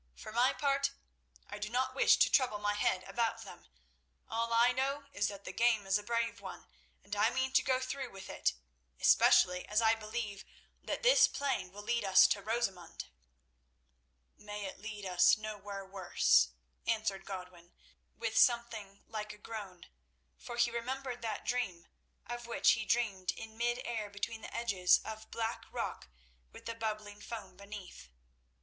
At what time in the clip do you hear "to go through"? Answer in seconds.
7.53-8.09